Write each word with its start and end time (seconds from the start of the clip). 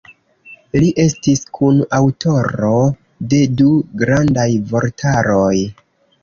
Li 0.83 0.87
estis 1.01 1.43
kunaŭtoro 1.57 2.71
de 3.35 3.43
du 3.61 3.69
grandaj 4.03 4.49
vortaroj. 4.73 5.55